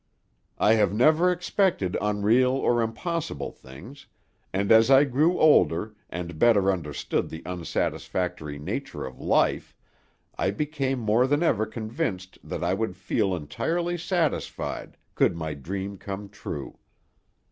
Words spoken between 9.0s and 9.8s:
of life,